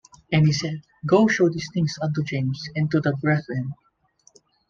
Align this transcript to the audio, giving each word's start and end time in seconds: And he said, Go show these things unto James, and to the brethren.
And 0.31 0.47
he 0.47 0.51
said, 0.51 0.81
Go 1.05 1.27
show 1.27 1.47
these 1.47 1.69
things 1.75 1.95
unto 2.01 2.23
James, 2.23 2.67
and 2.75 2.89
to 2.89 2.99
the 3.01 3.13
brethren. 3.17 3.75